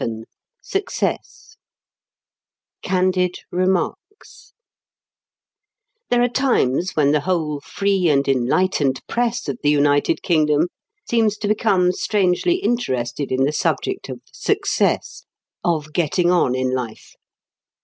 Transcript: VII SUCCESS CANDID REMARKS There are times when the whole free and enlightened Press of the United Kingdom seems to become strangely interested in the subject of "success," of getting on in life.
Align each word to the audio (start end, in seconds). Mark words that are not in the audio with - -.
VII 0.03 0.23
SUCCESS 0.63 1.57
CANDID 2.81 3.41
REMARKS 3.51 4.53
There 6.09 6.23
are 6.23 6.27
times 6.27 6.95
when 6.95 7.11
the 7.11 7.19
whole 7.19 7.59
free 7.59 8.09
and 8.09 8.27
enlightened 8.27 9.01
Press 9.07 9.47
of 9.47 9.59
the 9.61 9.69
United 9.69 10.23
Kingdom 10.23 10.69
seems 11.07 11.37
to 11.37 11.47
become 11.47 11.91
strangely 11.91 12.55
interested 12.55 13.31
in 13.31 13.43
the 13.43 13.53
subject 13.53 14.09
of 14.09 14.21
"success," 14.33 15.27
of 15.63 15.93
getting 15.93 16.31
on 16.31 16.55
in 16.55 16.71
life. 16.71 17.13